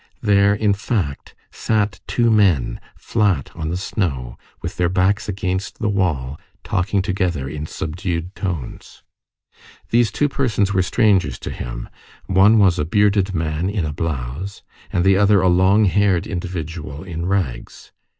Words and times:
There, 0.23 0.55
in 0.55 0.73
fact, 0.73 1.35
sat 1.51 1.99
two 2.07 2.31
men, 2.31 2.79
flat 2.95 3.55
on 3.55 3.69
the 3.69 3.77
snow, 3.77 4.35
with 4.63 4.77
their 4.77 4.89
backs 4.89 5.29
against 5.29 5.77
the 5.77 5.89
wall, 5.89 6.39
talking 6.63 7.03
together 7.03 7.47
in 7.47 7.67
subdued 7.67 8.33
tones. 8.33 9.03
These 9.91 10.11
two 10.11 10.27
persons 10.27 10.73
were 10.73 10.81
strangers 10.81 11.37
to 11.41 11.51
him; 11.51 11.87
one 12.25 12.57
was 12.57 12.79
a 12.79 12.85
bearded 12.85 13.35
man 13.35 13.69
in 13.69 13.85
a 13.85 13.93
blouse, 13.93 14.63
and 14.91 15.05
the 15.05 15.17
other 15.17 15.39
a 15.39 15.49
long 15.49 15.85
haired 15.85 16.25
individual 16.25 17.03
in 17.03 17.27
rags. 17.27 17.91